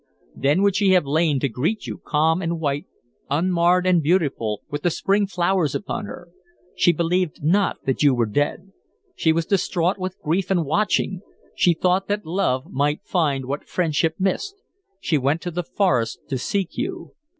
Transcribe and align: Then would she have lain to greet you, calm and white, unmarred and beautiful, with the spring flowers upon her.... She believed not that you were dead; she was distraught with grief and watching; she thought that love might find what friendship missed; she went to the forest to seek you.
Then 0.35 0.63
would 0.63 0.75
she 0.75 0.89
have 0.93 1.05
lain 1.05 1.39
to 1.41 1.47
greet 1.47 1.85
you, 1.85 2.01
calm 2.03 2.41
and 2.41 2.59
white, 2.59 2.87
unmarred 3.29 3.85
and 3.85 4.01
beautiful, 4.01 4.63
with 4.67 4.81
the 4.81 4.89
spring 4.89 5.27
flowers 5.27 5.75
upon 5.75 6.05
her.... 6.05 6.29
She 6.75 6.91
believed 6.91 7.43
not 7.43 7.77
that 7.85 8.01
you 8.01 8.15
were 8.15 8.25
dead; 8.25 8.71
she 9.15 9.31
was 9.31 9.45
distraught 9.45 9.99
with 9.99 10.17
grief 10.23 10.49
and 10.49 10.65
watching; 10.65 11.21
she 11.55 11.75
thought 11.75 12.07
that 12.07 12.25
love 12.25 12.65
might 12.71 13.03
find 13.05 13.45
what 13.45 13.69
friendship 13.69 14.15
missed; 14.17 14.55
she 14.99 15.19
went 15.19 15.39
to 15.41 15.51
the 15.51 15.61
forest 15.61 16.21
to 16.29 16.39
seek 16.39 16.75
you. 16.79 17.11